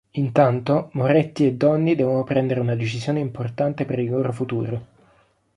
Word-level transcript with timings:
Intanto, 0.13 0.89
Moretti 0.93 1.45
e 1.45 1.53
Donnie 1.53 1.95
devono 1.95 2.23
prendere 2.23 2.59
una 2.59 2.73
decisione 2.75 3.19
importante 3.19 3.85
per 3.85 3.99
il 3.99 4.09
loro 4.09 4.33
futuro. 4.33 4.85